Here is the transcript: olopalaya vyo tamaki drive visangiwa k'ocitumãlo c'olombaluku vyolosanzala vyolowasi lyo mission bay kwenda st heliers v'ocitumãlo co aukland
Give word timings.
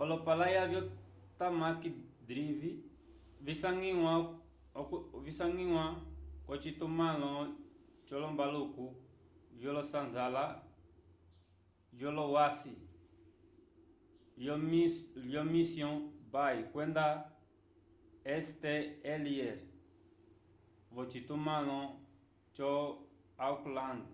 olopalaya 0.00 0.62
vyo 0.70 0.80
tamaki 1.38 1.88
drive 2.28 2.70
visangiwa 5.24 5.84
k'ocitumãlo 6.46 7.32
c'olombaluku 8.06 8.84
vyolosanzala 9.60 10.44
vyolowasi 11.98 12.72
lyo 15.30 15.42
mission 15.52 15.94
bay 16.32 16.56
kwenda 16.72 17.06
st 18.48 18.62
heliers 19.08 19.62
v'ocitumãlo 20.94 21.78
co 22.56 22.70
aukland 23.46 24.04